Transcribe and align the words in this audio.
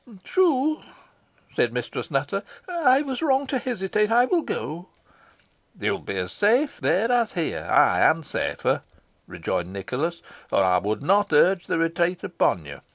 "True," 0.23 0.81
said 1.53 1.71
Mistress 1.71 2.09
Nutter, 2.09 2.41
"I 2.67 3.03
was 3.03 3.21
wrong 3.21 3.45
to 3.45 3.59
hesitate. 3.59 4.09
I 4.09 4.25
will 4.25 4.41
go." 4.41 4.87
"You 5.79 5.91
will 5.91 5.99
be 5.99 6.17
as 6.17 6.31
safe 6.31 6.79
there 6.81 7.11
as 7.11 7.33
here 7.33 7.67
ay, 7.71 8.01
and 8.09 8.25
safer," 8.25 8.81
rejoined 9.27 9.71
Nicholas, 9.71 10.23
"or 10.51 10.63
I 10.63 10.79
would 10.79 11.03
not 11.03 11.31
urge 11.31 11.67
the 11.67 11.77
retreat 11.77 12.23
upon 12.23 12.65
you. 12.65 12.81